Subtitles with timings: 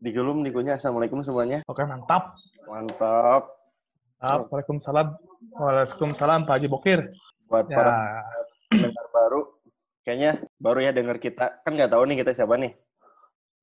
[0.00, 0.80] Digulum, digunya.
[0.80, 1.60] Assalamualaikum semuanya.
[1.68, 2.32] Oke, mantap.
[2.64, 3.52] Mantap.
[4.16, 4.48] Mantap.
[4.48, 5.12] Waalaikumsalam.
[5.52, 7.12] Waalaikumsalam, Pak Haji Bokir.
[7.52, 7.92] Buat Ya, para
[8.72, 9.40] pendengar baru,
[10.00, 11.60] kayaknya baru ya dengar kita.
[11.60, 12.72] Kan nggak tahu nih kita siapa nih.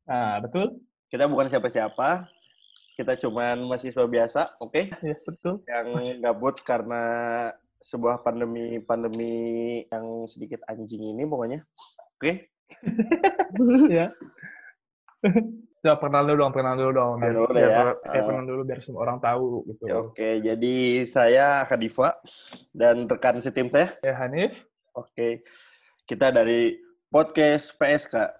[0.05, 0.77] nah, betul.
[1.09, 2.29] Kita bukan siapa-siapa.
[2.93, 4.93] Kita cuman mahasiswa biasa, oke?
[4.93, 5.65] Ya, betul.
[5.65, 7.03] Yang gabut karena
[7.81, 9.33] sebuah pandemi-pandemi
[9.89, 11.65] yang sedikit anjing ini pokoknya.
[12.13, 12.53] Oke?
[13.97, 14.13] ya.
[15.87, 17.15] Coba kenal dulu dong, kenal dulu dong.
[17.23, 17.95] Biar, dulu biar, ya.
[17.95, 19.83] biar kenal dulu biar semua orang tahu gitu.
[19.87, 20.75] Ya, Oke, jadi
[21.07, 22.19] saya Khadifa
[22.75, 23.95] dan rekan setim saya.
[24.03, 24.67] Ya, Hanif.
[24.91, 25.47] Oke,
[26.03, 26.75] kita dari
[27.07, 28.35] podcast PSK.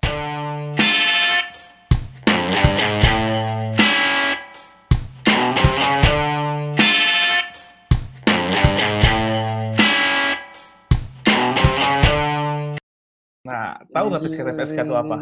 [13.48, 15.16] Nah, tahu nggak PSK itu apa?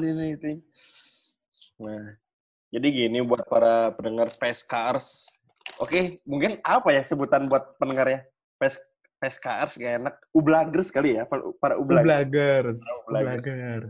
[1.76, 2.25] Nah,
[2.76, 5.32] jadi gini buat para pendengar PSKers.
[5.78, 8.28] Oke, mungkin apa ya sebutan buat pendengarnya?
[8.56, 8.80] PS,
[9.18, 10.16] PSKers gak enak.
[10.32, 12.80] Ublagers kali ya, para, para ublagers.
[13.08, 13.44] Ublagers.
[13.44, 13.88] Ublagers.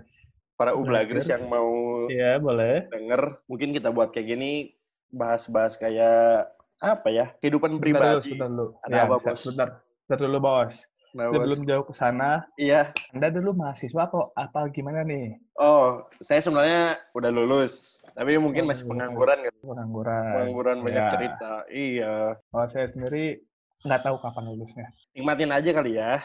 [0.56, 1.28] Para ublagers Ublagers.
[1.28, 1.68] yang mau
[2.08, 2.88] Iya, boleh.
[2.88, 4.72] denger, mungkin kita buat kayak gini,
[5.10, 8.30] bahas-bahas kayak apa ya, kehidupan Sebentar dulu, pribadi.
[8.30, 8.68] sebentar dulu.
[8.80, 9.16] Ada Ya, apa.
[9.20, 9.38] Bos?
[9.38, 9.68] Sebentar.
[10.06, 10.76] Sebentar dulu, Bos.
[11.16, 11.32] Nah.
[11.32, 12.92] Sebelum jauh ke sana, Iya.
[13.16, 15.40] Anda dulu mahasiswa apa, apa gimana nih?
[15.56, 19.54] Oh, saya sebenarnya udah lulus, tapi mungkin Oh, masih pengangguran kan.
[19.64, 20.32] Pengangguran.
[20.36, 21.12] Pengangguran banyak Ya.
[21.16, 21.52] cerita.
[21.72, 22.16] Iya.
[22.52, 23.40] Kalau saya sendiri
[23.88, 24.88] nggak tahu kapan lulusnya.
[25.16, 26.20] Nikmatin aja kali ya.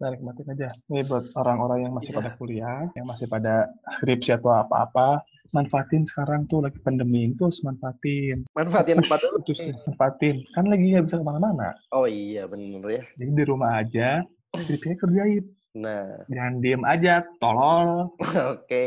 [0.00, 0.68] Nah, nikmatin aja.
[0.92, 2.18] Ini buat orang-orang yang masih Iya.
[2.20, 7.60] pada kuliah, yang masih pada skripsi atau apa-apa, manfaatin sekarang tuh lagi pandemi itu harus
[7.60, 8.46] manfaatin.
[8.50, 9.16] Manfaatin apa
[9.50, 10.36] sih, manfaatin.
[10.52, 11.74] Kan lagi nggak bisa ke mana-mana.
[11.90, 13.02] Oh iya, bener ya.
[13.16, 14.22] Jadi di rumah aja,
[14.54, 15.44] skripsinya kerjain.
[15.70, 18.10] Nah, Jangan diem aja, tolol.
[18.58, 18.82] oke.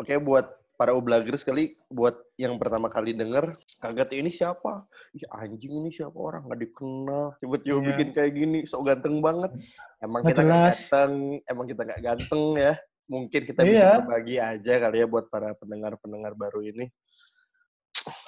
[0.00, 4.86] Oke, buat para ublagers kali, buat yang pertama kali denger, kaget ini siapa?
[5.10, 7.34] Ih, anjing ini siapa orang nggak dikenal.
[7.42, 7.86] Tiba-tiba Iya.
[7.92, 9.50] bikin kayak gini, sok ganteng banget.
[9.98, 11.12] Emang Nggak kita nggak ganteng,
[11.44, 12.74] emang kita nggak ganteng ya.
[13.08, 13.92] Mungkin kita bisa Iya.
[13.98, 16.92] berbagi aja kali ya buat para pendengar-pendengar baru ini.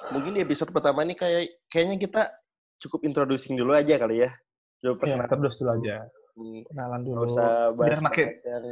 [0.09, 2.21] Mungkin di episode pertama ini kayak kayaknya kita
[2.79, 4.29] cukup introducing dulu aja kali ya.
[4.81, 5.29] Coba Ya, perkenalan.
[5.37, 5.95] terus dulu aja.
[6.31, 7.17] Hmm, Kenalan dulu.
[7.23, 8.65] usah bahas, Biar makin yang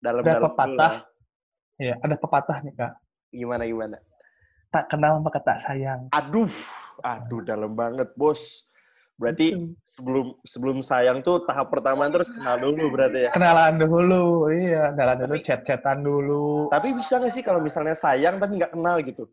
[0.00, 0.76] dalam-dalam dulu pepatah.
[0.76, 0.94] lah.
[1.78, 2.92] Ya, ada pepatah nih, Kak.
[3.30, 3.96] Gimana gimana?
[4.68, 6.10] Tak kenal maka tak sayang.
[6.10, 6.50] Aduh,
[7.00, 8.66] aduh dalam banget bos.
[9.20, 9.76] Berarti Gitu.
[9.92, 13.30] sebelum sebelum sayang tuh tahap pertama terus kenal dulu berarti ya.
[13.36, 16.72] kenalan dulu, iya, kenalan dulu, chat-chatan dulu.
[16.72, 19.28] Tapi bisa nggak sih kalau misalnya sayang tapi nggak kenal gitu?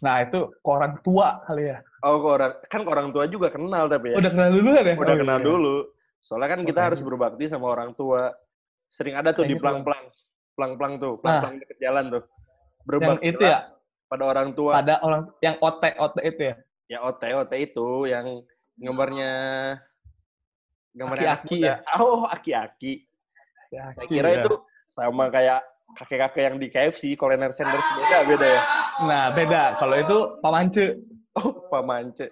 [0.00, 1.84] Nah, itu ke orang tua kali ya.
[2.00, 4.16] Oh, ke orang kan ke orang tua juga kenal tapi ya.
[4.16, 4.94] Udah kenal dulu kan ya?
[4.96, 5.44] Udah Oh, kenal iya.
[5.44, 5.76] dulu.
[6.18, 7.06] Soalnya kan kita Oh, harus iya.
[7.06, 8.32] berbakti sama orang tua.
[8.88, 10.08] Sering ada tuh di pelang-pelang.
[10.56, 12.22] Pelang-pelang tuh, pelang-pelang deket jalan tuh.
[12.24, 13.58] Yang Berbakti itu ya,
[14.08, 14.72] pada orang tua.
[14.80, 16.54] pada orang yang otek otek itu ya.
[16.88, 18.40] Ya OT OT itu yang
[18.78, 19.32] gambarnya
[20.98, 21.76] anak Aki-aki ya?
[22.02, 23.06] Oh, aki-aki.
[23.68, 24.42] Ya, Saya kira ya.
[24.42, 24.54] itu
[24.88, 25.60] sama kayak
[25.98, 28.62] kakek-kakek yang di KFC, Colonel Sanders beda beda ya.
[29.04, 29.62] Nah, beda.
[29.76, 30.86] Kalau itu pamance.
[31.38, 32.26] Oh, Pamance.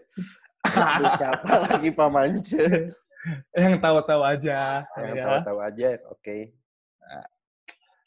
[1.21, 2.59] Siapa lagi Pamance?
[3.55, 4.83] yang tahu-tahu aja.
[4.99, 5.25] Yang ya.
[5.25, 6.39] tahu-tahu aja, oke.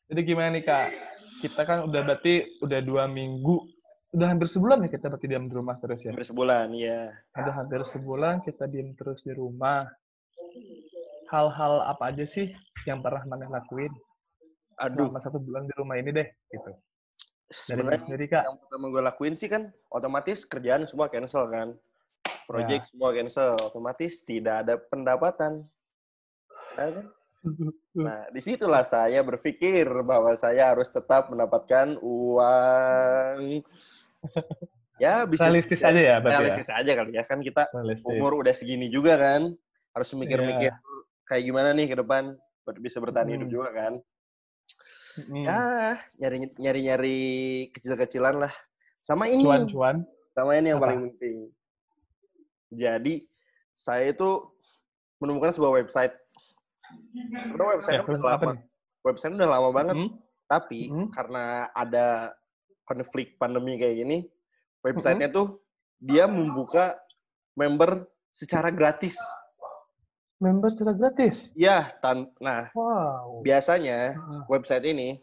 [0.10, 0.88] Jadi gimana nih kak?
[1.46, 3.62] Kita kan udah berarti udah dua minggu,
[4.10, 6.12] udah hampir sebulan ya kita berarti diam di rumah terus ya.
[6.12, 7.14] Hampir sebulan, iya.
[7.38, 9.86] Udah hampir sebulan kita diam terus di rumah.
[11.30, 12.50] Hal-hal apa aja sih
[12.90, 13.94] yang pernah mana lakuin
[14.82, 16.28] Aduh, selama satu bulan di rumah ini deh?
[16.50, 16.72] Gitu.
[17.50, 18.44] Dari sebenarnya sendiri kak.
[18.46, 21.70] yang pertama gue lakuin sih kan otomatis kerjaan semua cancel kan.
[22.50, 22.90] Project Ya.
[22.90, 25.70] semua cancel, otomatis tidak ada pendapatan.
[26.78, 27.06] Nah, kan?
[27.96, 33.64] Nah, di situlah saya berpikir bahwa saya harus tetap mendapatkan uang.
[35.00, 36.20] Ya, bisa Realistis aja ya ya.
[36.20, 38.04] realistis aja kali ya kan kita Realistis.
[38.04, 39.56] umur udah segini juga kan
[39.96, 40.84] harus mikir-mikir Iya.
[41.24, 42.36] kayak gimana nih ke depan
[42.78, 43.56] bisa bertahan hidup Hmm.
[43.56, 43.94] juga kan
[45.24, 45.44] Hmm.
[45.44, 45.60] ya
[46.20, 47.20] nyari nyari nyari
[47.72, 48.52] kecil-kecilan lah
[49.00, 50.04] sama ini Cuan-cuan.
[50.30, 50.86] sama ini yang Apa?
[50.86, 51.38] paling penting
[52.70, 53.16] jadi
[53.72, 54.30] saya itu
[55.18, 56.12] menemukan sebuah website
[57.50, 58.52] karena website Ya, udah lama
[59.02, 60.10] website udah lama banget Hmm?
[60.46, 61.08] tapi Hmm.
[61.10, 62.34] karena ada
[62.84, 64.18] konflik pandemi kayak gini,
[64.82, 65.62] websitenya tuh
[65.96, 66.98] dia membuka
[67.54, 68.02] member
[68.32, 69.14] secara gratis.
[70.40, 71.52] Member secara gratis.
[71.54, 73.44] Ya, tan nah Wow.
[73.44, 75.22] biasanya website ini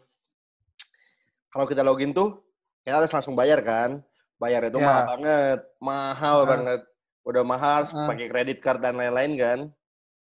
[1.49, 2.39] kalau kita login tuh
[2.81, 3.99] kita harus langsung bayar kan?
[4.37, 4.85] Bayar itu Ya.
[4.85, 6.47] mahal banget, mahal Ah.
[6.47, 6.81] banget.
[7.25, 8.07] Udah mahal Ah.
[8.07, 9.59] pakai kredit card dan lain-lain kan?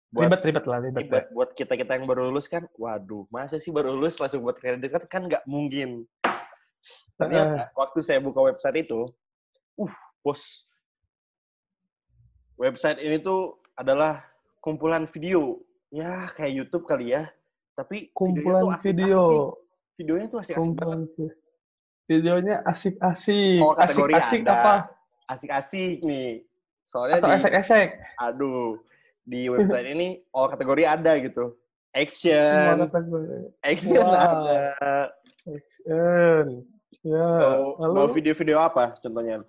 [0.09, 1.05] Buat Ribet, ribet lah, ribet.
[1.05, 4.57] buat, buat kita kita yang baru lulus kan, waduh, masa sih baru lulus langsung buat
[4.57, 6.09] kredit card kan nggak mungkin.
[7.21, 9.05] Ternyata waktu saya buka website itu,
[9.77, 10.65] uh, bos,
[12.57, 14.25] website ini tuh adalah
[14.65, 15.61] kumpulan video.
[15.93, 17.29] Ya, kayak YouTube kali ya.
[17.77, 18.97] Tapi kumpulan videonya tuh asik-asik.
[18.97, 19.23] video.
[19.99, 20.65] Videonya tuh asik-asik.
[20.65, 21.39] Kumpulan vi-
[22.09, 23.61] videonya asik-asik.
[23.61, 24.75] Oh, kategori asik-asik apa?
[25.29, 26.49] Asik-asik nih.
[26.89, 27.89] Soalnya Atau esek-esek?
[28.17, 28.81] aduh,
[29.29, 31.53] di website ini all kategori ada gitu.
[31.93, 32.89] Action,
[33.61, 34.17] action Wow.
[34.17, 34.61] ada.
[35.45, 36.45] Action.
[37.05, 37.29] Ya.
[37.41, 39.45] Mau, Lalu mau video-video apa contohnya?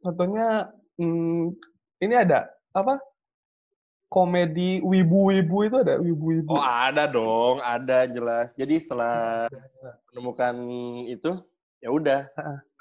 [0.00, 1.52] contohnya hmm,
[2.00, 2.96] ini ada apa?
[4.10, 6.50] Komedi wibu-wibu itu ada wibu-wibu.
[6.50, 8.50] Oh ada dong, ada jelas.
[8.58, 9.46] Jadi setelah
[10.10, 10.54] menemukan
[11.06, 11.38] itu,
[11.78, 12.26] ya udah,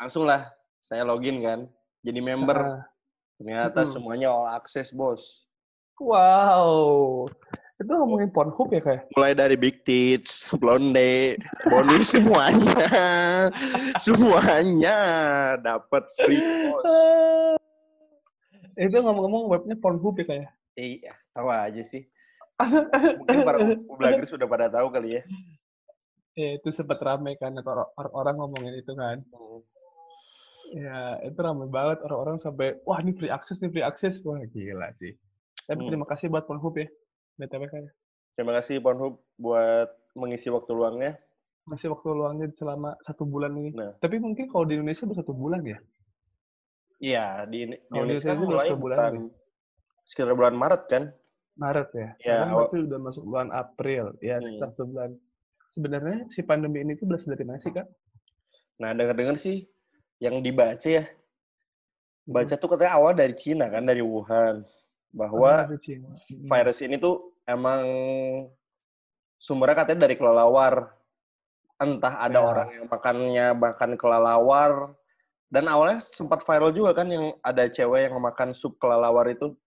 [0.02, 0.50] langsung lah
[0.82, 1.60] saya login kan,
[2.02, 2.82] jadi member.
[3.40, 3.94] Ah, Ternyata Mm-mm.
[3.96, 5.48] semuanya all access bos.
[5.96, 7.24] Wow.
[7.80, 9.08] Itu ngomongin Pornhub ya kayak?
[9.16, 12.92] Mulai dari big tits, blonde, boni semuanya,
[13.96, 15.00] semuanya
[15.64, 16.84] dapat free bos.
[18.76, 20.52] Itu ngomong-ngomong webnya Pornhub ya kayak?
[20.76, 22.04] Iya, tahu aja sih.
[23.24, 23.58] Mungkin para
[23.96, 25.24] blogger sudah pada tahu kali ya.
[26.36, 27.56] Ya, itu sempat rame kan
[27.96, 29.24] orang-orang ngomongin itu kan.
[30.69, 34.21] Ya, itu rame banget orang-orang sampai wah ini free access nih free access.
[34.21, 35.18] Wah, gila sih.
[35.66, 35.89] Tapi Hmm.
[35.89, 36.88] terima kasih buat Pornhub ya.
[37.36, 37.94] BTW kayak.
[38.38, 41.18] Terima kasih Pornhub buat mengisi waktu luangnya.
[41.66, 43.74] Masih waktu luangnya selama satu bulan ini.
[43.74, 43.94] Nah.
[43.98, 45.77] Tapi mungkin kalau di Indonesia baru satu bulan ya.
[47.00, 49.13] Iya, di, di Indonesia Indonesia mulai sebulan bulan
[50.04, 51.04] sekitar bulan Maret kan?
[51.56, 52.00] Maret ya.
[52.00, 54.04] Ya, Sekarang berarti udah masuk bulan April.
[54.19, 54.45] Ya, Hmm.
[54.45, 55.10] sekitar sebulan.
[55.69, 57.86] Sebenarnya si pandemi ini tuh berasal dari mana sih, Kak?
[58.80, 59.69] Nah, dengar-dengar sih
[60.19, 61.07] yang dibaca ya,
[62.27, 64.68] baca tuh katanya awal dari Cina kan, dari Wuhan.
[65.10, 66.13] Bahwa Cina.
[66.30, 67.81] Virus ini tuh emang
[69.42, 70.94] sumbernya katanya dari kelelawar.
[71.80, 72.45] Entah ada Ya.
[72.45, 74.94] orang yang makannya makan kelelawar.
[75.50, 79.57] Dan awalnya sempat viral juga kan yang ada cewek yang makan sup kelelawar itu.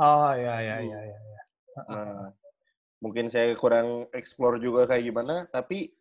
[0.00, 0.88] Oh, ya, ya, Hmm.
[0.88, 1.18] ya, ya.
[1.20, 1.42] ya.
[1.92, 2.26] Nah,
[3.04, 5.92] mungkin saya kurang explore juga kayak gimana, tapi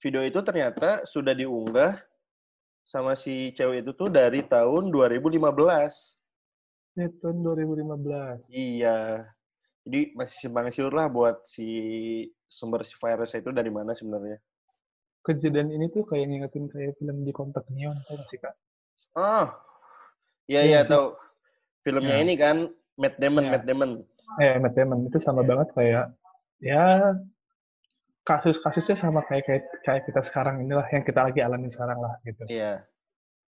[0.00, 2.00] video itu ternyata sudah diunggah
[2.84, 6.20] sama si cewek itu tuh dari tahun 2015.
[6.94, 8.52] Ini tahun 2015.
[8.52, 9.24] Iya.
[9.84, 11.66] Jadi masih simpang siur lah buat si
[12.46, 14.38] sumber si virus itu dari mana sebenarnya.
[15.20, 18.52] Kejadian ini tuh kayak ngingetin kayak film di kontak neon, tau gak sih, Kak?
[19.16, 19.56] Ah,
[20.44, 20.92] iya Iya sih.
[20.92, 21.16] tahu.
[21.80, 22.22] Filmnya Ya.
[22.22, 22.56] ini kan
[22.96, 23.50] Matt Damon, Ya.
[23.56, 23.90] Matt Damon.
[24.38, 25.08] Eh, Matt Damon.
[25.08, 26.12] Itu sama banget kayak,
[26.60, 27.16] ya,
[28.24, 32.42] kasus-kasusnya sama kayak, kayak kayak kita sekarang inilah, yang kita lagi alami sekarang lah, gitu.
[32.48, 32.88] Iya.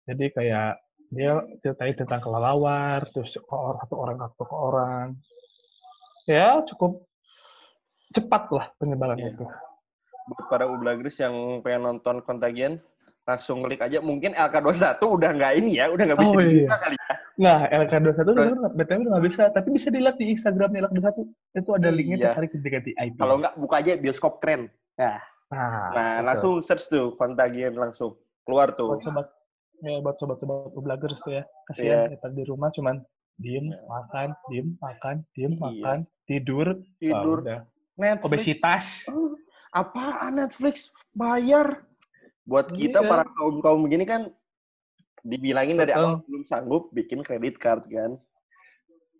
[0.09, 0.81] Jadi kayak,
[1.13, 5.07] dia ceritain tentang kelelawar, terus orang satu orang satu orang.
[6.25, 7.05] Ya, cukup
[8.09, 9.35] cepat lah penyebarannya Iya.
[9.37, 9.45] itu.
[10.25, 12.81] Buat para ublagris yang pengen nonton Contagion,
[13.25, 13.97] langsung klik aja.
[13.99, 16.69] Mungkin LK21 udah nggak ini ya, udah nggak bisa Oh, iya.
[16.77, 17.13] kali ya.
[17.35, 18.15] Nah, LK21 Right.
[18.15, 21.17] sebenarnya BTW udah nggak bisa, tapi bisa dilihat di Instagramnya LK21.
[21.51, 22.23] Itu ada linknya Iya.
[22.23, 23.17] tiap hari ganti IP.
[23.17, 24.69] Kalau nggak buka aja bioskop keren.
[24.95, 25.19] Nah,
[25.49, 25.59] nah,
[25.91, 26.23] nah betul.
[26.23, 28.93] langsung search tuh Contagion langsung keluar tuh.
[28.93, 29.27] buat sobat
[29.83, 31.43] ya buat sobat-sobat tuh ya Iya.
[31.67, 32.95] kasihan kita di rumah cuman
[33.35, 33.79] diem Iya.
[33.83, 35.59] makan diem makan diem Iya.
[35.59, 37.37] makan tidur Tidur.
[37.43, 37.59] udah.
[37.99, 38.23] Netflix.
[38.23, 39.35] obesitas Oh,
[39.75, 40.75] apaan Netflix
[41.11, 41.83] bayar?
[42.45, 43.09] Buat kita Iya.
[43.09, 44.29] para kaum kaum begini kan
[45.25, 48.21] dibilangin dari awal belum sanggup bikin kredit card kan.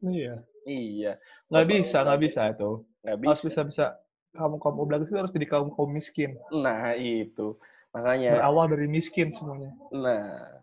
[0.01, 1.17] iya Iya,
[1.49, 3.45] nggak bisa nggak bisa itu nggak harus bisa.
[3.45, 3.85] bisa bisa
[4.33, 7.57] kaum kaum ublagers itu harus jadi kaum kaum miskin Nah, itu.
[7.93, 10.61] Makanya berawal dari miskin semuanya nah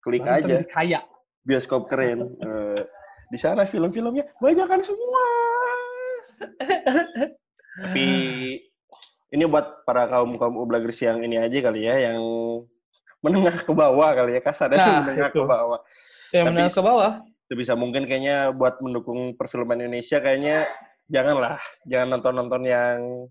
[0.00, 1.00] klik Baru aja kaya
[1.44, 2.24] bioskop keren.
[2.40, 2.80] Eh,
[3.28, 5.26] di sana film-filmnya bajakan semua.
[7.80, 8.08] Tapi
[9.30, 12.18] ini buat para kaum kaum ublagers yang ini aja kali ya, yang
[13.20, 15.38] menengah ke bawah kali ya kasarnya tuh Nah, menengah itu.
[15.38, 15.80] ke bawah.
[16.30, 17.12] yang Tapi- menengah ke bawah
[17.50, 20.70] Sebisa mungkin kayaknya buat mendukung perfilman Indonesia kayaknya
[21.06, 23.26] janganlah, jangan nonton-nonton yang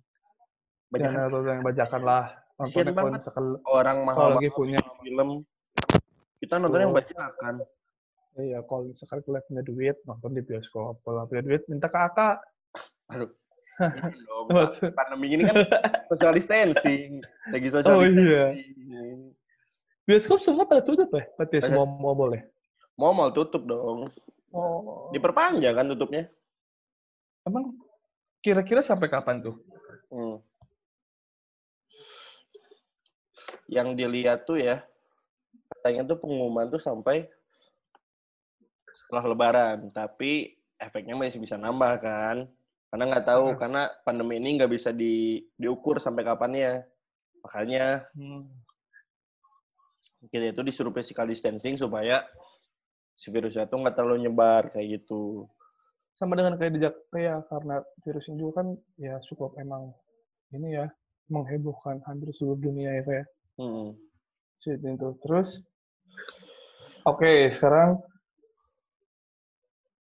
[0.90, 2.26] banyak jangan nonton yang bajakan lah
[2.60, 3.22] kalau banget.
[3.64, 5.48] orang mahal lagi punya film.
[6.38, 7.64] Kita nonton yang bajakan.
[8.36, 12.40] iya kalau misalkan kalian punya duit nonton di bioskop kalau punya duit minta ke kakak
[13.10, 13.32] Aduh.
[13.80, 14.92] Pak.
[15.00, 15.64] pandemi ini kan
[16.12, 18.52] social distancing, lagi social Oh, iya.
[18.54, 19.18] distancing.
[20.04, 22.44] bioskop semua pada tutup ya berarti ya, semua mau boleh
[23.00, 24.12] Mau mau tutup dong.
[24.52, 26.28] oh Diperpanjang kan tutupnya.
[27.48, 27.72] Emang
[28.44, 29.56] kira-kira sampai kapan tuh?
[30.12, 30.44] Hmm.
[33.72, 34.84] Yang dilihat tuh ya,
[35.72, 37.32] katanya tuh pengumuman tuh sampai
[38.92, 42.38] setelah Lebaran, tapi efeknya masih bisa nambah kan?
[42.90, 43.60] Karena nggak tahu, Hmm.
[43.62, 46.82] karena pandemi ini nggak bisa di, diukur sampai kapannya.
[47.46, 48.50] Makanya Hmm.
[50.28, 52.26] kita itu disuruh physical distancing supaya
[53.14, 55.46] si virusnya tuh nggak terlalu nyebar kayak gitu.
[56.18, 58.68] Sama dengan kayak di Jakarta ya, karena virus ini juga kan
[59.00, 59.94] ya cukup emang
[60.52, 60.90] ini ya,
[61.30, 63.94] menghebohkan hampir seluruh dunia ya kayak Hmm.
[64.60, 65.10] shit itu.
[65.24, 65.62] Terus,
[67.06, 68.02] oke sekarang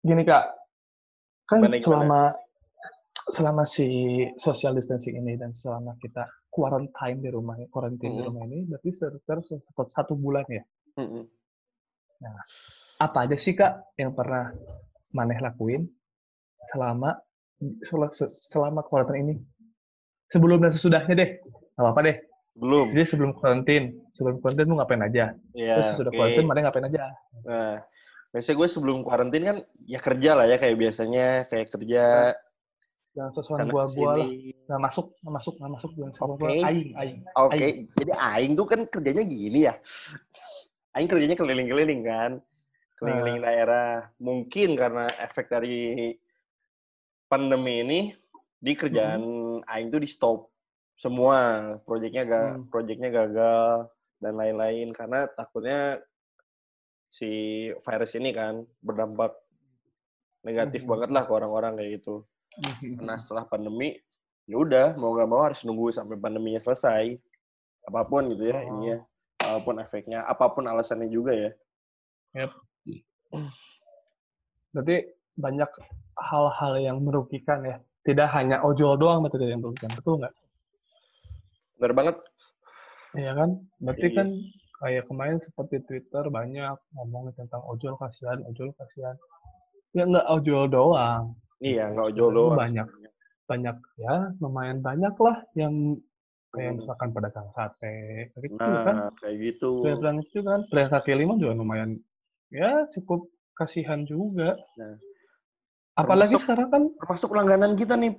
[0.04, 0.44] gini kak,
[1.50, 1.82] kan Gimana, gimana?
[1.82, 2.22] selama
[3.26, 3.86] selama si
[4.38, 8.30] social distancing ini dan selama kita quarantine di rumah, quarantine di Hmm.
[8.30, 10.62] rumah ini, berarti sekitar satu, satu bulan ya.
[10.96, 11.26] Mm-mm.
[12.96, 14.54] Apa aja sih kak yang pernah
[15.12, 15.84] maneh lakuin
[16.72, 17.18] selama
[17.84, 19.34] sel- se- selama quarantine ini?
[20.32, 21.30] Sebelum dan sesudahnya deh,
[21.76, 22.16] nggak apa-apa deh.
[22.56, 22.88] Belum.
[22.96, 25.36] Jadi sebelum quarantine, sebelum quarantine lu ngapain aja?
[25.52, 26.16] Ya, Terus sesudah oke.
[26.16, 27.12] quarantine mana ngapain aja?
[27.44, 27.84] Nah,
[28.32, 32.32] biasanya gue sebelum karantin kan ya kerja lah ya kayak biasanya kayak kerja
[33.16, 34.28] Jangan sesuatu sana gua-gua lah.
[34.68, 35.90] Nggak masuk, nggak masuk, nggak masuk.
[35.96, 36.48] Jangan sesuatu Oke.
[36.52, 37.18] aing, aing.
[37.32, 37.76] Oke, Aing.
[37.96, 39.74] jadi aing tuh kan kerjanya gini ya.
[40.92, 42.32] Aing kerjanya keliling-keliling kan.
[43.00, 43.92] Keliling-keliling daerah.
[44.20, 46.12] Mungkin karena efek dari
[47.24, 48.00] pandemi ini
[48.60, 49.22] di kerjaan
[49.64, 50.52] aing tuh di stop
[50.92, 51.72] semua.
[51.88, 52.68] Proyeknya ga, Hmm.
[52.68, 53.88] proyeknya gagal
[54.20, 56.04] dan lain-lain karena takutnya
[57.08, 57.32] si
[57.80, 59.32] virus ini kan berdampak
[60.44, 60.90] negatif Mhm.
[60.92, 62.28] banget lah ke orang-orang kayak gitu.
[63.00, 63.96] Nah setelah pandemi,
[64.44, 67.16] ya udah mau nggak mau harus nunggu sampai pandeminya selesai.
[67.86, 68.66] Apa pun gitu ya Oh.
[68.66, 68.96] ininya,
[69.38, 71.50] apa pun efeknya, apa pun alasannya juga ya.
[74.72, 74.96] Berarti
[75.36, 75.70] banyak
[76.16, 77.76] hal-hal yang merugikan ya.
[78.02, 79.90] Tidak hanya ojol doang berarti yang merugikan.
[79.94, 80.34] Betul nggak?
[81.76, 82.16] Bener banget.
[83.14, 83.50] Iya kan?
[83.78, 84.16] Berarti Iya.
[84.16, 84.28] kan
[84.76, 89.16] kayak kemarin seperti Twitter banyak ngomongin tentang ojol kasihan, ojol kasihan.
[89.96, 91.34] Ya nggak ojol doang.
[91.58, 92.58] Iya nggak ojol Itu doang.
[92.58, 92.86] banyak.
[93.46, 95.74] Banyak ya, lumayan banyak lah yang
[96.50, 96.78] kayak Hmm.
[96.78, 97.96] misalkan pedagang sate,
[98.32, 98.96] kayak gitu Nah kan.
[99.18, 99.70] kayak gitu.
[99.80, 101.90] Pedagang itu kan, pedagang kaki lima juga lumayan
[102.48, 104.56] ya cukup kasihan juga.
[104.76, 104.96] Nah,
[105.94, 108.12] Apalagi termasuk- sekarang kan Termasuk langganan kita nih,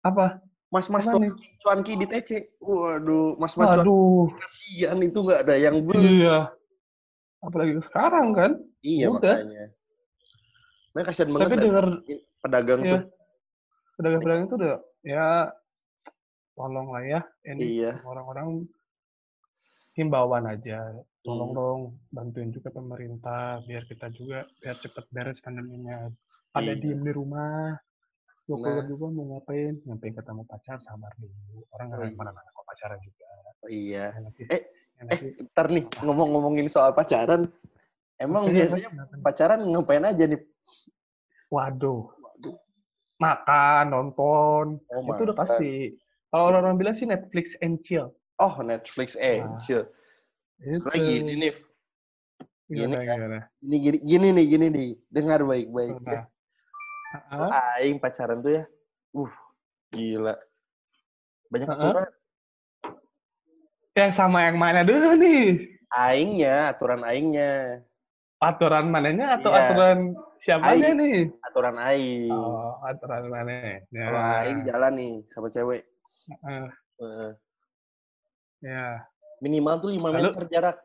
[0.00, 0.38] apa?
[0.68, 1.06] mas-mas
[1.58, 2.30] cuanki di TC.
[2.58, 6.22] Waduh, mas-mas cuanki Aduh, kasihan itu nggak ada yang beli.
[6.22, 6.50] iya.
[7.38, 8.50] Apalagi sekarang kan.
[8.82, 9.38] Iya Udah.
[9.38, 9.64] makanya.
[10.92, 11.86] Nah kasihan banget Tapi kan dengar
[12.46, 12.92] pedagang Iya.
[12.94, 13.02] tuh.
[13.96, 15.26] pedagang-pedagang itu udah ya
[16.52, 17.92] tolong lah ya ini Iya.
[18.02, 18.64] orang-orang
[19.96, 21.58] himbauan aja tolong Hmm.
[21.58, 26.12] dong bantuin juga pemerintah biar kita juga biar cepet beres pandeminya
[26.52, 26.78] ada Iya.
[26.78, 27.74] diem di rumah
[28.46, 28.86] gue keluar Nah.
[28.86, 32.12] juga mau ngapain ngapain ketemu pacar sabar dulu orang nggak Oh, iya.
[32.12, 33.24] ke mana-mana kok pacaran juga
[33.66, 34.06] Iya.
[34.14, 34.62] Ya, nanti, Eh,
[35.02, 37.50] nanti Ntar nih ngomong-ngomongin soal pacaran,
[38.16, 38.88] emang Iya, biasanya
[39.18, 40.38] pacaran ngapain aja nih?
[41.48, 42.14] Waduh.
[43.16, 45.96] Makan nonton Oh, itu udah pasti
[46.28, 49.88] kalau orang-orang bilang sih Netflix and chill Oh Netflix eh Nah, chill.
[50.60, 51.52] itu Lagi ini nih,
[52.68, 53.38] gimana, gini gimana?
[53.60, 54.88] gini gini gini nih gini nih.
[55.08, 55.96] Dengar baik-baik.
[56.04, 56.22] Nah, ya.
[57.80, 58.64] Aing pacaran tuh ya,
[59.16, 59.34] uh
[59.92, 60.36] gila.
[61.48, 62.08] Banyak aturan.
[63.96, 65.72] yang sama yang mana dulu nih?
[65.88, 67.80] Aingnya, aturan aingnya,
[68.36, 69.60] Aturan mananya atau Iya.
[69.64, 69.98] aturan
[70.36, 70.96] siapanya Aing.
[71.00, 71.16] nih?
[71.40, 72.28] aturan aing.
[72.28, 73.80] Oh, aturan mana?
[73.88, 74.04] Ya.
[74.12, 75.82] Kalau aing jalan nih sama cewek,
[76.44, 76.68] Eh,
[77.00, 77.30] eh,
[78.60, 79.08] ya.
[79.40, 80.28] minimal tuh 5 Lalu?
[80.28, 80.76] meter jarak.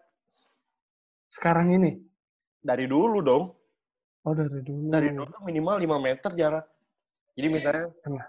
[1.28, 2.00] Sekarang ini?
[2.58, 3.52] Dari dulu dong.
[4.24, 4.88] Oh, dari dulu.
[4.88, 6.66] Dari dulu tuh minimal 5 meter jarak.
[7.36, 8.28] Jadi misalnya Tengah.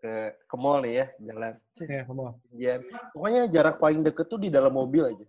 [0.00, 0.12] ke
[0.44, 1.52] ke mall nih ya, jalan.
[1.72, 2.22] Cus, Ya, kamu.
[2.50, 2.80] janjian.
[3.14, 5.26] Pokoknya jarak paling deket tuh di dalam mobil aja.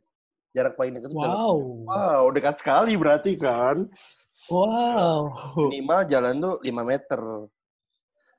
[0.56, 1.58] Jarak paling tuh dalam Wow.
[1.84, 3.92] Wow, dekat sekali berarti kan.
[4.48, 5.36] Wow.
[5.68, 7.20] Minimal jalan tuh 5 meter.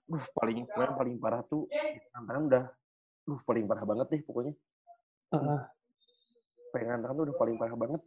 [0.07, 1.69] Duh, paling paling, paling parah tuh
[2.15, 2.65] tantangan udah
[3.27, 4.55] duh paling parah banget deh pokoknya.
[5.35, 5.61] Heeh.
[6.73, 8.03] Pengen tantangan tuh udah paling parah banget.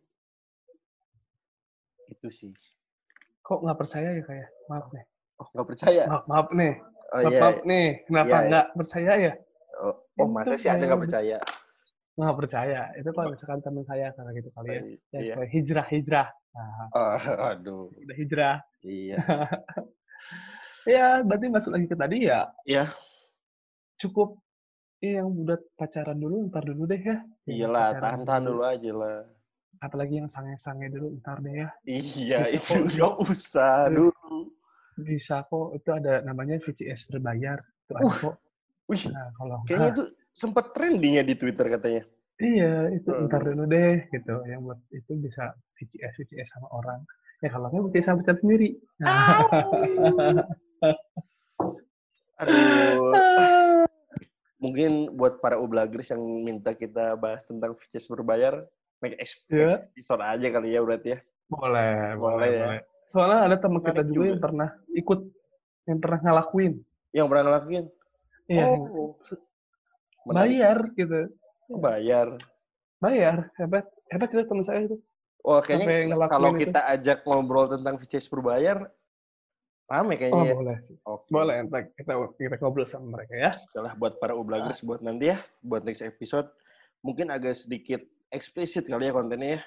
[2.10, 2.50] Itu sih.
[3.46, 4.50] Kok nggak percaya ya kayak?
[4.72, 5.06] Maaf nih.
[5.38, 6.04] Oh, nggak percaya.
[6.10, 6.74] Maaf, maaf nih.
[7.10, 7.39] Oh maaf, iya.
[7.42, 7.88] maaf nih.
[8.06, 8.50] Kenapa Iya, iya.
[8.50, 9.34] nggak percaya ya?
[9.80, 11.38] Oh, oh Itu masa sih Anda nggak percaya?
[12.20, 12.82] Nggak percaya.
[13.00, 14.82] Itu kalau misalkan teman saya kayak gitu kali ya.
[15.16, 15.36] Ya, Iya.
[15.48, 16.28] hijrah, hijrah.
[16.52, 17.16] Nah, Oh,
[17.48, 17.88] aduh.
[17.96, 18.58] udah hijrah.
[18.84, 19.16] Iya.
[20.84, 22.52] Ya, berarti masuk lagi ke tadi ya.
[22.68, 22.92] Iya.
[24.00, 24.40] Cukup
[25.00, 27.24] eh, yang udah pacaran dulu, ntar dulu deh ya.
[27.48, 29.20] Iyalah, pacaran tahan-tahan dulu aja lah.
[29.80, 31.70] Apalagi yang sange-sange dulu, ntar deh ya.
[31.88, 34.52] Iya, Bisa itu nggak usah dulu.
[35.00, 37.64] Bisa kok, itu ada namanya VCS berbayar.
[37.88, 38.36] Itu ada Uh, kok.
[38.90, 40.04] Wih, Nah, kalau kayaknya itu
[40.39, 42.03] sempat trendingnya di Twitter katanya.
[42.39, 43.27] iya, itu Aduh.
[43.27, 44.39] ntar dulu deh, gitu.
[44.48, 45.43] Yang buat itu bisa
[45.75, 47.03] VCS, VCS sama orang.
[47.43, 48.79] Ya kalau nggak VCS sama pacar sendiri.
[48.98, 49.43] Nah,
[52.39, 53.12] Aduh.
[54.63, 58.63] mungkin buat para ublagers yang minta kita bahas tentang features berbayar,
[59.00, 59.15] make
[59.50, 59.88] Iya.
[59.91, 61.19] episode aja kali ya berarti ya.
[61.48, 62.65] Boleh, Boleh boleh, ya.
[62.65, 62.81] boleh.
[63.03, 64.27] Soalnya ada teman kita juga juga.
[64.29, 65.19] yang pernah ikut,
[65.88, 66.74] yang pernah ngelakuin.
[67.10, 67.86] Yang pernah ngelakuin?
[68.48, 69.15] Iya, Oh,
[70.26, 70.50] menarik.
[70.52, 71.20] bayar gitu.
[71.70, 72.28] Oh, bayar.
[73.00, 73.86] Bayar, hebat.
[74.10, 74.98] Hebat itu teman saya itu.
[75.40, 76.68] Wah, Sampai kayaknya kalau itu.
[76.68, 78.92] kita ajak ngobrol tentang features berbayar,
[79.88, 80.54] rame Oh, kayaknya ya.
[80.54, 80.78] boleh.
[81.08, 81.28] Oke.
[81.32, 83.52] Boleh, ntar kita, kita ngobrol sama mereka ya.
[83.72, 86.52] Salah buat para ublagers buat nanti ya, buat next episode.
[87.00, 89.62] Mungkin agak sedikit eksplisit kali ya kontennya ya.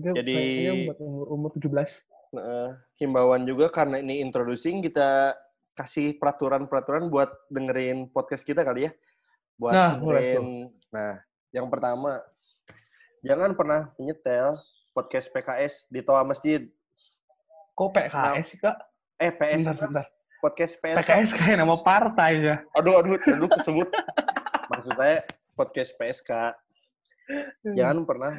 [0.00, 2.00] Itu Jadi- kayaknya buat umur, umur 17.
[2.30, 5.34] Nah, himbauan juga karena ini introducing kita
[5.74, 8.92] kasih peraturan-peraturan buat dengerin podcast kita kali ya.
[9.60, 10.72] Buat Nah, dengerin.
[10.88, 11.12] Nah,
[11.52, 12.24] yang pertama
[13.20, 14.56] jangan pernah menyetel
[14.96, 16.64] podcast PKS di toa masjid.
[17.76, 18.80] Kok PKS sih, Kak?
[19.20, 20.06] Eh, PS Bentar, bentar.
[20.40, 21.04] podcast PSK.
[21.04, 22.56] PKS kayak nama partai ya.
[22.72, 23.88] Aduh, aduh, aduh kesebut.
[24.72, 26.56] Maksud saya podcast PSK.
[27.76, 28.32] Jangan pernah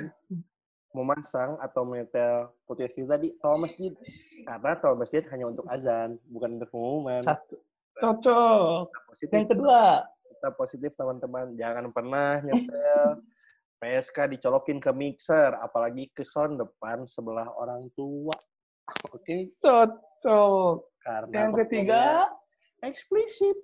[0.91, 3.93] memasang atau menyetel podcast kita di toa masjid.
[4.41, 7.21] Karena toa masjid hanya untuk azan, bukan untuk pengumuman.
[7.21, 7.61] Satu.
[8.01, 8.89] Cocok.
[9.13, 9.37] Positif.
[9.37, 10.09] Yang kedua.
[10.41, 13.21] Kita positif teman-teman jangan pernah nyetel
[13.79, 18.33] PSK dicolokin ke mixer apalagi ke sound depan sebelah orang tua
[19.13, 20.97] oke Cocok.
[21.05, 22.01] karena Yang ketiga.
[22.81, 23.57] eksplisit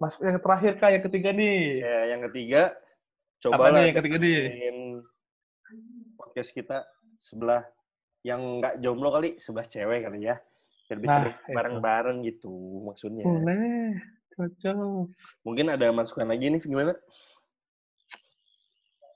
[0.00, 0.90] Mas, yang terakhir, Kak.
[0.90, 1.78] Yang ketiga nih.
[1.78, 2.62] ya yang ketiga
[3.38, 4.40] coba nih yang ketiga nih?
[6.16, 6.78] podcast kita
[7.20, 7.62] sebelah
[8.24, 10.40] yang nggak jomblo kali sebelah cewek kali ya
[10.88, 12.50] biar bisa Nah, bareng-bareng gitu
[12.82, 13.94] maksudnya Boleh.
[14.32, 15.12] Cocok.
[15.44, 16.96] mungkin ada masukan lagi nih gimana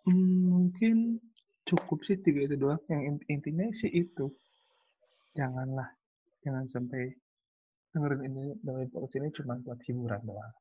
[0.07, 1.19] Hmm, mungkin
[1.67, 2.79] cukup sih tiga itu doang.
[2.87, 4.31] Yang int- intinya sih itu.
[5.35, 5.91] Janganlah,
[6.47, 7.11] jangan sampai
[7.91, 10.55] dengerin ini dengerin podcast ini cuma buat hiburan doang.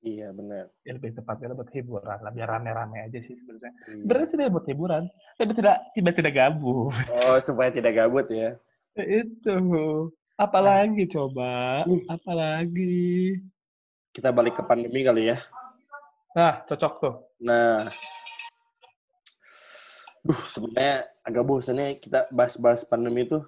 [0.00, 3.72] iya benar Ya lebih tepatnya buat hiburan lah, biar rame-rame aja sih sebenarnya.
[3.88, 4.00] Iya.
[4.04, 5.02] Sebenarnya tidak buat hiburan,
[5.36, 6.92] tapi tidak tiba tidak gabut.
[7.08, 8.56] oh supaya tidak gabut ya
[9.00, 9.56] itu.
[10.36, 11.84] Apalagi coba?
[11.84, 12.04] Nih.
[12.04, 13.40] Apalagi?
[14.10, 15.38] Kita balik ke pandemi kali ya
[16.30, 17.14] Nah, cocok tuh.
[17.42, 17.90] Nah,
[20.22, 23.42] duh sebenarnya agak bosan ya kita bahas-bahas pandemi itu.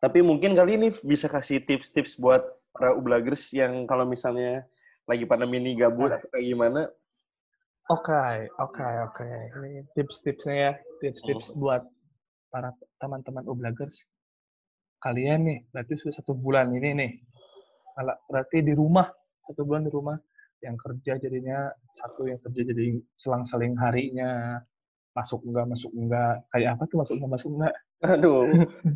[0.00, 4.68] Tapi mungkin kali ini bisa kasih tips-tips buat para ublagers yang kalau misalnya
[5.08, 6.82] lagi pandemi ini gabut atau kayak gimana.
[7.88, 9.28] Oke, oke, oke.
[9.56, 11.82] Ini tips-tipsnya ya, tips-tips buat
[12.52, 14.04] para teman-teman ublagers.
[15.00, 17.12] Kalian nih, berarti sudah satu bulan ini nih.
[18.28, 19.08] Berarti di rumah,
[19.50, 20.16] satu bulan di rumah.
[20.60, 24.60] Yang kerja jadinya satu, yang kerja jadi selang-seling harinya.
[25.10, 26.46] Masuk enggak, masuk enggak.
[26.48, 27.74] Kayak apa tuh masuk enggak, masuk enggak?
[28.00, 28.40] Aduh,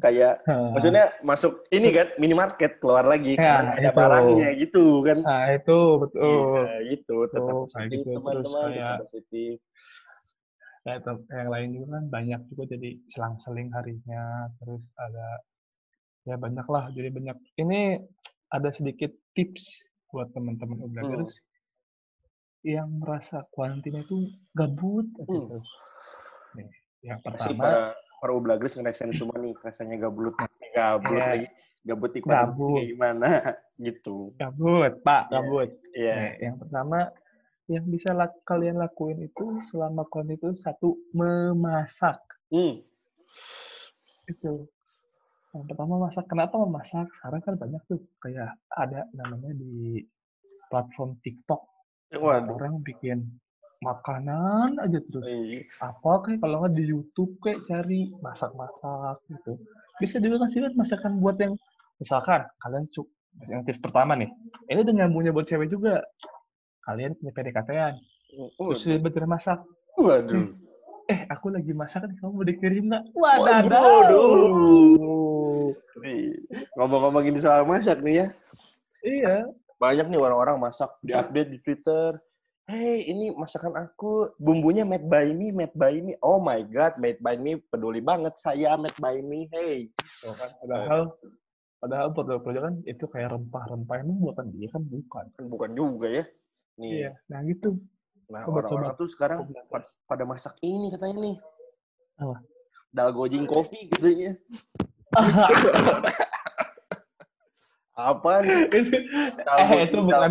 [0.00, 0.34] kayak
[0.72, 3.98] maksudnya masuk ini kan minimarket keluar lagi Ya, karena ada itu.
[3.98, 5.18] barangnya gitu kan.
[5.20, 6.24] Nah, itu betul.
[6.24, 7.16] Iya, gitu.
[7.28, 8.08] Tetap positif gitu.
[8.08, 9.54] Terus teman-teman, kayak- positif.
[10.84, 11.00] Kayak
[11.32, 14.24] yang lain juga kan banyak juga jadi selang-seling harinya
[14.60, 15.26] terus ada
[16.24, 18.04] ya banyak lah jadi banyak ini
[18.52, 19.80] ada sedikit tips
[20.14, 21.42] buat teman-teman ublagers
[22.62, 25.58] yang merasa kuarantina itu gabut gitu.
[26.54, 26.70] Nih,
[27.02, 27.78] yang pertama para
[28.22, 30.32] para ublagers ngerasain semua nih rasanya gabut
[30.72, 31.26] gabut Iya.
[31.28, 31.46] lagi
[31.84, 32.80] gabut di Gabut.
[32.80, 33.28] gimana
[33.82, 35.32] gitu gabut pak Iya.
[35.34, 35.68] gabut.
[35.92, 36.14] Iya.
[36.14, 36.98] Nih, yang pertama
[37.66, 42.22] yang bisa lak- kalian lakuin itu selama kuarantina itu satu memasak.
[42.48, 42.80] Hmm.
[44.24, 44.64] itu
[45.54, 46.26] yang pertama masak.
[46.26, 47.06] Kenapa memasak?
[47.14, 50.02] Sekarang kan banyak tuh kayak ada namanya di
[50.66, 51.62] platform TikTok.
[52.14, 52.54] Waduh.
[52.54, 53.26] orang bikin
[53.82, 55.26] makanan aja terus.
[55.26, 55.66] Iya.
[55.82, 59.58] apa kayak kalau nggak di YouTube kayak cari masak-masak gitu.
[59.98, 61.58] Bisa juga kasih lihat masakan buat yang
[61.98, 63.06] misalkan kalian cuk
[63.50, 64.30] yang tips pertama nih.
[64.70, 66.06] Ini udah nyambungnya buat cewek juga.
[66.86, 67.94] Kalian punya PDKT-an
[68.34, 69.58] terus dia bener masak.
[69.94, 70.63] Waduh.
[71.10, 74.64] Eh aku lagi masak nih kamu mau dikirim nggak Waduh.
[76.76, 78.26] Ngomong-ngomong ini soal masak nih ya.
[79.04, 79.36] Iya.
[79.76, 82.16] Banyak nih orang-orang masak di-update di Twitter.
[82.64, 84.32] Hey, ini masakan aku.
[84.40, 86.16] Bumbunya made by me, made by me.
[86.24, 87.60] Oh my God, made by me.
[87.60, 89.44] Peduli banget saya made by me.
[89.52, 89.92] Hey.
[90.24, 91.12] Kan, padahal
[91.84, 95.24] padahal produk-produk kan itu kayak rempah-rempah emang buatan dia kan bukan.
[95.36, 96.24] Kan bukan juga ya.
[96.80, 97.10] Nih, Iya.
[97.28, 97.76] Nah gitu.
[98.26, 101.36] Nah orang-orang tuh sekarang pad- pada masak ini katanya nih.
[102.16, 102.36] Apa?
[102.90, 104.32] Dalgojing coffee katanya.
[107.94, 108.66] Apa nih?
[108.66, 110.30] eh itu bukan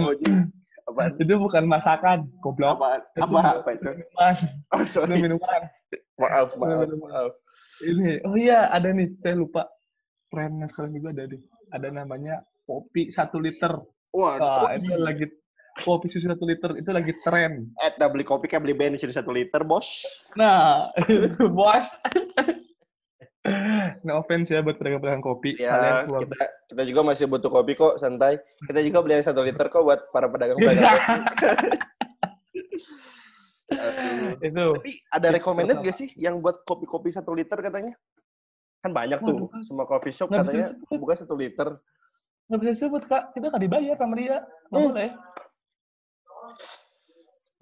[0.84, 1.16] Apaan?
[1.16, 2.76] itu bukan masakan, goblok.
[2.76, 3.00] Apaan?
[3.16, 3.40] Itu Apa?
[3.56, 3.88] Apa itu?
[3.88, 4.36] Minuman,
[4.68, 5.16] Oh, itu sorry.
[5.16, 5.62] minuman.
[6.20, 7.32] Maaf, maaf, maaf.
[7.80, 9.64] Ini, oh iya ada nih, saya lupa.
[10.28, 11.40] Trennya sekarang juga ada nih.
[11.72, 12.36] Ada namanya
[12.68, 13.80] kopi satu liter.
[14.12, 14.36] Wah,
[14.76, 15.26] itu lagi
[15.82, 17.74] kopi susu satu liter itu lagi tren.
[17.82, 20.06] Eh, beli kopi kayak beli bensin satu liter, bos.
[20.38, 20.94] Nah,
[21.58, 21.86] bos.
[24.08, 25.58] no offense ya buat pedagang-pedagang kopi.
[25.60, 26.38] Ya, Kalian kita,
[26.72, 28.40] kita juga masih butuh kopi kok, santai.
[28.64, 31.20] Kita juga beli yang satu liter kok buat para pedagang-pedagang kopi.
[33.74, 34.38] Aduh.
[34.38, 34.68] itu.
[34.78, 37.98] Tapi ada recommended gak sih yang buat kopi-kopi satu liter katanya?
[38.84, 41.80] Kan banyak tuh, Waduh, semua coffee shop nggak katanya buka satu liter.
[42.52, 43.32] Nggak bisa sebut, Kak.
[43.32, 44.44] Kita nggak dibayar sama dia.
[44.68, 44.88] Nggak Hmm.
[44.92, 45.10] boleh.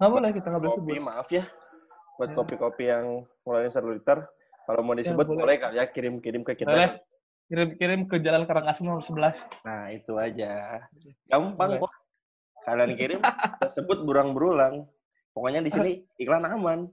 [0.02, 0.98] Nggak boleh, kita nggak boleh sebut.
[1.00, 1.44] maaf ya.
[2.18, 2.34] Buat Ya.
[2.34, 3.06] kopi-kopi yang
[3.40, 4.18] ngeluarin satu liter.
[4.62, 5.38] Kalau mau disebut boleh.
[5.38, 6.68] boleh kali ya, kirim-kirim ke kita.
[6.68, 6.90] Boleh.
[7.46, 9.38] Kirim-kirim ke Jalan Karangasem nomor 11.
[9.62, 10.82] Nah, itu aja.
[11.24, 11.82] Gampang Boleh.
[11.82, 11.92] kok.
[12.62, 14.86] Kalian kirim, kita sebut berulang-berulang.
[15.30, 16.90] Pokoknya di sini iklan aman.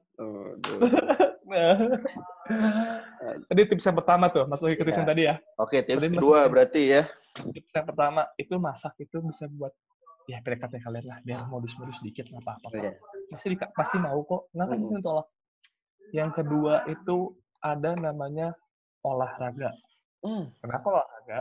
[3.46, 5.00] Tadi tips yang pertama tuh, masuk ke tips Ya.
[5.00, 5.36] yang tadi ya.
[5.58, 7.04] Oke, tips Tadi kedua berarti ya.
[7.36, 9.74] Tips yang pertama itu masak itu bisa buat
[10.30, 11.18] ya PDKT kalian lah.
[11.22, 12.68] Biar modus-modus sedikit nggak apa-apa.
[12.72, 12.94] Iya.
[13.28, 14.54] pasti di- pasti mau kok.
[14.54, 15.28] Nggak kan itu tolak.
[16.12, 17.18] Yang kedua itu
[17.60, 18.54] ada namanya
[19.02, 19.74] olahraga.
[20.20, 20.52] Hmm.
[20.60, 21.40] kenapa olahraga?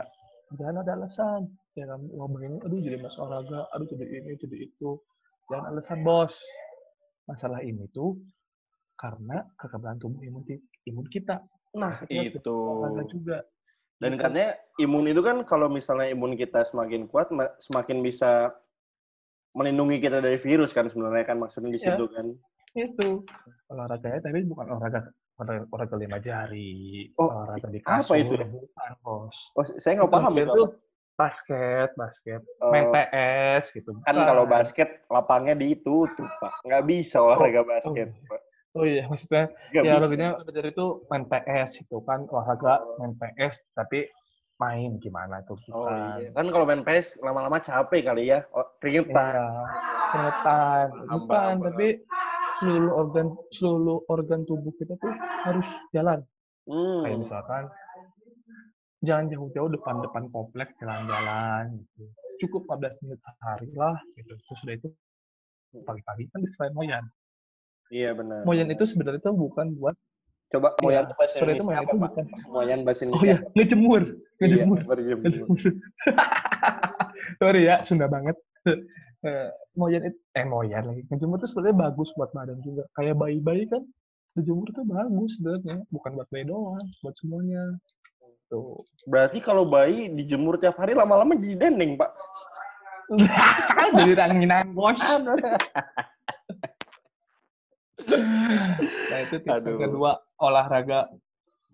[0.51, 1.41] Jangan ada alasan.
[1.73, 3.69] Jangan wah begini aduh jadi mas olahraga.
[3.71, 4.97] Aduh jadi ini jadi itu.
[5.47, 6.33] Jangan alasan bos.
[7.25, 8.17] Masalah ini tuh
[8.95, 10.41] karena kekebalan tubuh imun
[10.83, 11.45] imun kita.
[11.71, 12.55] Nah, Kita itu.
[12.57, 13.37] olahraga juga.
[13.99, 14.21] Dan Gitu.
[14.21, 18.49] katanya imun itu kan kalau misalnya imun kita semakin kuat, ma- semakin bisa
[19.51, 21.93] melindungi kita dari virus kan sebenarnya kan maksudnya di Iya.
[21.93, 22.25] situ kan.
[22.71, 23.25] itu
[23.65, 25.09] olahraganya tapi bukan olahraga
[25.65, 28.35] olahraga, lima jari Oh, olahraga di apa kasur itu?
[28.37, 30.45] bukan bos Oh, saya nggak paham itu.
[30.45, 30.77] itu apa.
[31.17, 34.23] basket basket Oh, main PS gitu kan bukan.
[34.23, 36.61] kalau basket lapangnya ditutup, Pak.
[36.61, 38.41] Nggak bisa olahraga basket, Pak.
[38.71, 39.97] oh iya maksudnya Nggak ya bisa.
[39.97, 44.05] olahraganya belajar itu main PS itu kan olahraga main PS tapi
[44.59, 46.29] main gimana tuh Oh bukan iya.
[46.35, 48.43] Kan kalau main PS lama-lama capek kali ya.
[48.51, 49.33] Oh, keringetan.
[49.39, 49.47] Iya,
[50.11, 50.87] keringetan.
[51.07, 51.87] Bukan, tapi
[52.59, 55.15] seluruh organ seluruh organ tubuh kita tuh
[55.47, 56.19] harus jalan.
[56.67, 57.01] Hmm.
[57.07, 57.63] Kayak misalkan
[58.99, 62.03] jangan jauh-jauh depan-depan komplek jalan-jalan gitu.
[62.43, 64.35] Cukup 15 menit sehari lah gitu.
[64.35, 64.89] Terus udah itu
[65.87, 67.03] pagi-pagi kan bisa moyan.
[67.89, 68.43] Iya benar.
[68.43, 69.95] Moyan itu sebenarnya tuh bukan buat
[70.49, 72.09] Coba Iya, Moyan itu bahasa Indonesia Moyan apa, itu Pak?
[72.09, 73.29] bukan Moyan bahasa Oh Indonesia.
[73.29, 73.37] iya,
[74.39, 74.79] ngejemur.
[74.97, 75.59] Iya, berjemur.
[77.39, 78.35] Sorry ya, Sunda banget.
[79.19, 81.03] Eh, moyan itu, eh moyan lagi.
[81.11, 82.87] Ngejemur itu sebenarnya bagus buat badan juga.
[82.95, 83.83] Kayak bayi-bayi kan,
[84.39, 85.83] ngejemur itu bagus sebenarnya.
[85.91, 87.83] Bukan buat bayi doang, buat semuanya.
[88.47, 88.79] Tuh.
[89.11, 92.15] Berarti kalau bayi dijemur tiap hari lama-lama jadi dendeng, Pak.
[93.99, 95.01] Jadi ranginan bos.
[99.09, 99.81] nah itu tips Aduh.
[99.81, 101.09] kedua, olahraga.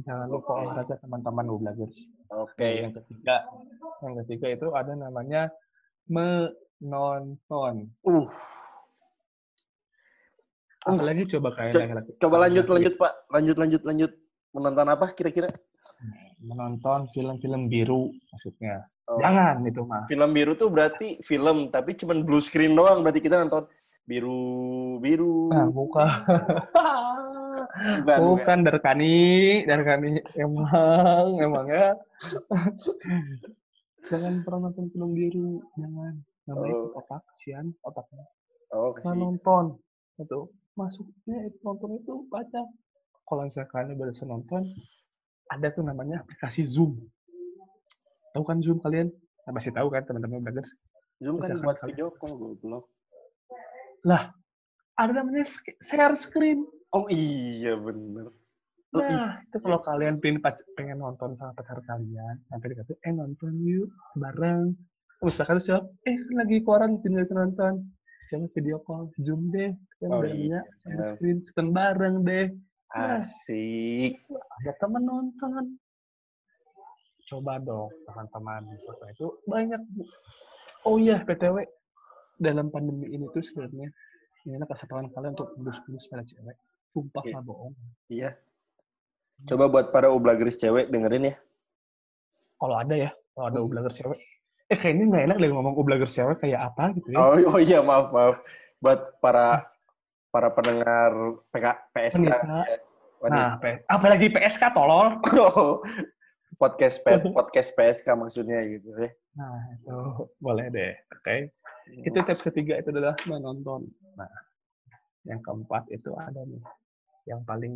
[0.04, 1.96] Jangan lupa olahraga teman-teman Ublagers.
[2.28, 2.84] Oke.
[2.84, 3.48] Yang ketiga,
[4.04, 5.48] yang ketiga itu ada namanya
[6.12, 7.88] menonton.
[8.04, 8.28] Uh,
[10.86, 12.12] Apalagi coba kayak Co- laki-laki.
[12.20, 13.14] coba lanjut lanjut, Pak.
[13.32, 14.12] Lanjut lanjut lanjut.
[14.52, 15.50] Menonton apa kira-kira?
[16.44, 18.84] Menonton film-film biru maksudnya.
[19.08, 19.18] Oh.
[19.22, 20.04] Jangan itu mah.
[20.12, 23.00] Film biru tuh berarti film, tapi cuman blue screen doang.
[23.02, 23.66] Berarti kita nonton
[24.06, 24.44] biru
[25.02, 25.50] biru.
[25.50, 26.06] Nah, bukan.
[27.76, 28.20] Bukan, bukan.
[28.32, 29.16] bukan Darkani,
[29.68, 31.92] Darkani emang emang ya.
[34.10, 36.16] jangan pernah nonton film biru, jangan.
[36.46, 36.94] Baik Oh.
[37.02, 38.24] otak, sian otaknya.
[38.72, 39.82] Oh, Nah, nonton
[40.22, 40.40] itu
[40.78, 42.62] masuknya itu nonton itu baca.
[43.26, 44.62] Kalau misalnya kalian baru nonton,
[45.50, 47.02] ada tuh namanya aplikasi Zoom.
[48.32, 49.10] Tahu kan Zoom kalian?
[49.48, 50.70] Nah, pasti tahu kan teman-teman Braggers?
[51.20, 52.86] Zoom kan Misalkan buat video call goblok.
[54.96, 55.44] Ada namanya
[55.84, 56.64] share screen.
[56.94, 58.30] Oh iya bener.
[58.96, 59.18] Oh, iya.
[59.20, 60.40] Nah, itu kalau kalian pengen,
[60.80, 64.72] pengen nonton sama pacar kalian, nanti dikata, eh nonton yuk bareng.
[65.20, 67.92] Misalkan siap, eh lagi koran tinggal nonton.
[68.32, 69.76] Jangan video call, zoom deh.
[70.02, 70.64] Kan Oh, iya.
[71.14, 72.50] screen, setengah bareng deh.
[72.96, 74.16] Asik.
[74.64, 75.76] Ada temen nonton.
[77.26, 78.70] Coba dong, teman-teman.
[78.72, 79.82] Misalkan itu banyak.
[80.88, 81.66] Oh iya, PTW.
[82.40, 83.90] Dalam pandemi ini tuh sebenarnya,
[84.46, 86.58] ini kesempatan kalian untuk mulus-mulus pada cewek.
[86.96, 87.34] Sumpah Iya.
[87.34, 87.74] nggak bohong.
[88.08, 88.30] Iya.
[89.44, 91.36] Coba buat para ublagers cewek dengerin ya.
[92.56, 93.68] kalau ada ya, kalau ada Hmm.
[93.68, 94.20] ublager cewek.
[94.66, 97.20] Eh kayaknya nggak enak deh ngomong ublager cewek kayak apa gitu ya.
[97.20, 98.40] Oh, oh iya maaf maaf.
[98.80, 99.68] Buat para
[100.32, 101.12] para pendengar
[101.52, 102.26] PK, PSK.
[102.26, 102.40] Ya.
[103.20, 103.36] Wanita.
[103.36, 105.20] Nah, P- apalagi PSK tolol.
[106.56, 109.12] podcast P- podcast PSK maksudnya gitu ya.
[109.36, 109.98] Nah, itu
[110.40, 110.96] boleh deh.
[111.12, 111.52] Oke.
[112.02, 113.84] Itu tips ketiga itu adalah menonton.
[114.16, 114.32] Nah,
[115.24, 116.64] yang keempat itu ada nih.
[117.26, 117.74] Yang paling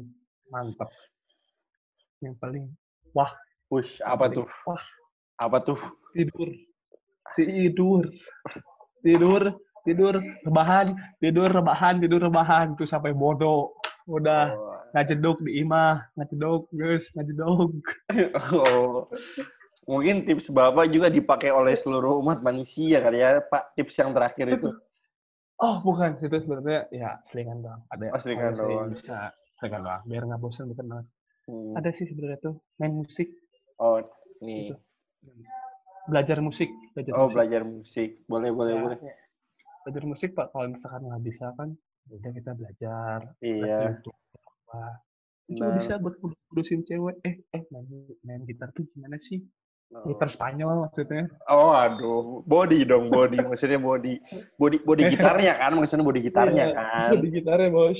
[0.47, 0.89] mantap.
[2.19, 2.65] Yang paling
[3.69, 4.47] Push apa paling- tuh?
[4.65, 4.83] Wah,
[5.37, 5.79] Apa tuh?
[6.11, 6.49] tidur.
[7.35, 8.03] Tidur.
[8.99, 9.43] Tidur
[9.79, 13.73] tidur rebahan tidur rebahan tidur rebahan tuh sampai bodoh
[14.05, 14.75] udah Oh.
[14.91, 17.79] ngajeduk di imah ngajeduk guys ngajeduk
[18.59, 19.07] Oh.
[19.87, 23.73] Mungkin tips Bapak juga dipakai oleh seluruh umat manusia kali ya, Pak.
[23.73, 24.69] Tips yang terakhir itu.
[25.57, 28.93] oh bukan itu sebenarnya ya selingan doang ada Oh, selingan doang.
[28.93, 31.07] bisa selingan doang biar nggak bosan bukan banget
[31.45, 31.73] Hmm.
[31.73, 33.25] ada sih sebenarnya tuh main musik
[33.75, 33.97] Oh,
[34.39, 34.69] nih.
[34.69, 34.75] Gitu.
[36.05, 37.33] belajar musik belajar Oh, musik.
[37.33, 38.09] belajar musik.
[38.25, 38.97] Boleh, boleh, Ya, boleh.
[38.99, 39.15] ya.
[39.79, 41.69] belajar musik pak kalau misalkan nggak bisa kan
[42.07, 43.97] udah kita belajar Iya.
[43.97, 45.01] apa
[45.49, 45.73] itu Nah.
[45.73, 47.85] bisa buat ngurusin cewek eh eh main,
[48.21, 49.41] main gitar tuh gimana sih
[49.89, 50.05] Oh.
[50.05, 52.45] gitar Spanyol maksudnya Oh, aduh.
[52.45, 53.41] Body dong, body.
[53.41, 54.21] Maksudnya body.
[54.53, 57.09] Body body gitarnya kan, maksudnya body gitarnya Iya, kan.
[57.17, 57.97] di gitarnya bos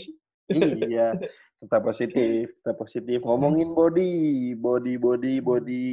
[0.50, 1.08] iya,
[1.56, 3.22] tetap positif, tetap positif.
[3.22, 4.14] Ngomongin body,
[4.56, 5.88] body, body, body.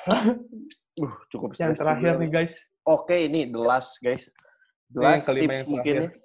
[0.00, 0.38] Uh,
[1.28, 2.22] cukup yang terakhir juga.
[2.22, 4.30] nih guys Oke, ini the last, guys.
[4.88, 6.00] The Ini last kelima tips yang mungkin ya.
[6.00, 6.18] terakhir.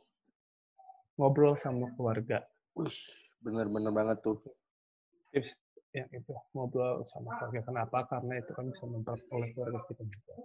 [1.15, 2.37] ngobrol sama keluarga
[2.73, 2.97] Wih,
[3.39, 4.37] bener-bener banget tuh.
[5.31, 5.55] tips
[5.91, 10.35] yang itu ngobrol sama keluarga kenapa karena itu kan bisa memperoleh keluarga kita juga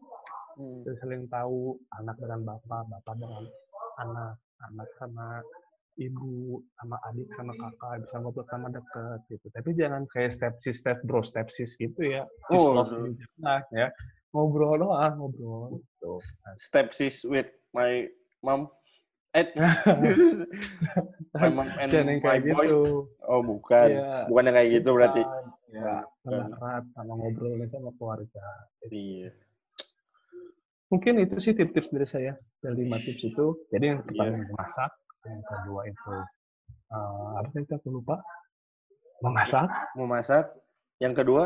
[0.50, 0.82] Hmm.
[0.98, 3.46] saling tahu anak dengan bapak bapak dengan
[3.96, 5.40] anak anak sama
[6.00, 10.96] ibu sama adik sama kakak bisa ngobrol sama deket gitu tapi jangan kayak stepsis step
[11.04, 13.92] bro stepsis gitu ya Oh, jangan ya
[14.32, 16.16] ngobrol doang ngobrol gitu.
[16.56, 18.08] Stepsis with my
[18.40, 18.72] mom.
[19.30, 19.46] Eh,
[21.36, 22.64] my mom and jangan yang my kayak boy.
[22.64, 22.80] gitu
[23.22, 23.88] Oh, bukan.
[23.92, 24.26] Iya.
[24.26, 25.22] Bukan yang kayak gitu berarti.
[25.70, 28.46] Ya erat sama ngobrolnya sama keluarga
[28.86, 29.30] Iya.
[30.90, 34.50] mungkin itu sih tips-tips dari saya dari lima tips itu jadi yang pertama Iya.
[34.50, 34.90] memasak
[35.28, 36.14] yang kedua itu
[36.90, 38.16] eh, apa sih aku lupa
[39.20, 40.48] memasak Mau masak.
[41.00, 41.42] Yang kedua,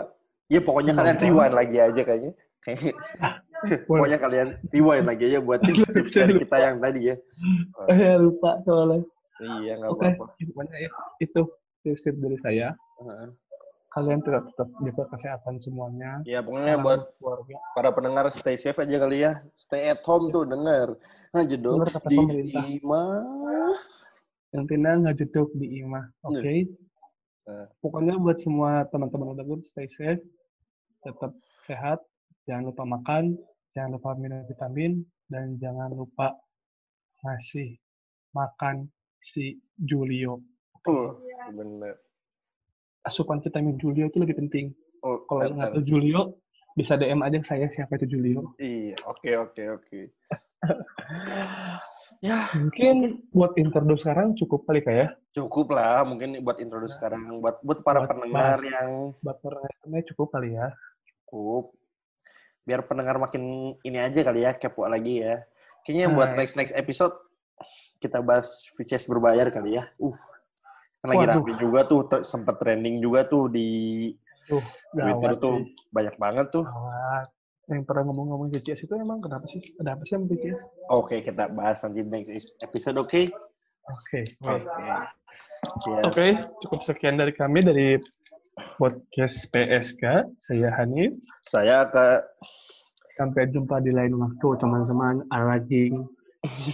[0.47, 2.33] ya pokoknya kalian rewind lagi aja kayaknya.
[2.63, 2.95] Kayak
[3.91, 7.17] pokoknya kalian rewind lagi aja buat tips-tips dari kita yang tadi ya.
[7.91, 9.03] eh lupa soalnya
[9.43, 10.25] Iya, nggak apa-apa.
[10.39, 11.43] gimana ya itu
[11.83, 12.69] tips-tips dari saya
[13.03, 13.29] Heeh.
[13.95, 18.83] Kalian tetap tetap jaga kesehatan semuanya Ya pokoknya Salam buat keluarga para pendengar stay safe
[18.83, 19.33] aja kali ya.
[19.55, 20.99] Stay at home tuh denger.
[21.31, 22.65] Nah, jedok Bener kata di pemerintah.
[22.67, 23.75] imah.
[24.55, 26.55] yang tenang nggak jeduk di imah oke
[27.45, 27.69] Nah.
[27.85, 30.23] pokoknya buat semua teman-teman udah stay safe
[31.05, 31.37] tetap
[31.69, 32.01] sehat
[32.49, 33.37] jangan lupa makan
[33.77, 36.33] jangan lupa minum vitamin dan jangan lupa
[37.21, 37.77] ngasih
[38.33, 38.89] makan
[39.21, 40.41] si Julio
[40.85, 41.21] Tuh,
[41.53, 42.01] bener.
[43.05, 46.41] Asupan vitamin Julio itu lebih penting Oh, kalau nggak tahu Julio
[46.73, 50.01] bisa DM aja saya siapa itu Julio Iya, oke oke oke.
[52.25, 57.61] ya, mungkin buat introduce sekarang cukup kali kayak cukup lah mungkin buat introduce sekarang buat
[57.61, 58.65] buat para Buat pendengar bahas.
[58.65, 58.91] yang
[59.21, 60.67] buat pertanyaan cukup kali ya
[61.29, 61.65] cukup.
[62.65, 63.43] Biar pendengar makin
[63.85, 65.45] ini aja kali ya, kepo lagi ya.
[65.85, 66.37] Kayaknya buat Nah.
[66.41, 67.13] next next episode
[68.01, 69.85] kita bahas VCS berbayar kali ya.
[70.01, 70.17] Uh.
[71.05, 71.37] Kan lagi Waduh.
[71.37, 73.69] rame juga tuh, te- sempet trending juga tuh di
[74.49, 74.65] tuh
[74.97, 76.65] Twitter tuh sih banyak banget tuh.
[76.65, 77.29] gawat
[77.69, 80.61] yang pernah ngomong-ngomong BTS itu emang kenapa sih ada apa sih sama BTS
[80.93, 83.29] Oke, kita bahas nanti next episode, oke?
[83.85, 84.21] oke
[86.05, 86.27] Oke.
[86.65, 88.01] Cukup sekian dari kami dari
[88.81, 90.29] podcast PSK.
[90.41, 91.13] Saya Hanif.
[91.45, 92.25] Saya ke
[93.15, 95.23] Sampai jumpa di lain waktu, teman-teman.
[95.31, 96.03] Alaging.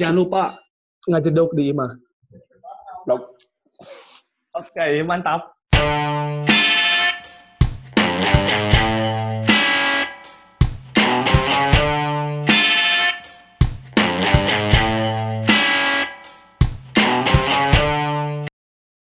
[0.01, 0.43] Jangan lupa
[1.05, 1.93] ngajedok di imah.
[3.05, 3.30] Blok.
[4.61, 5.57] Oke, mantap.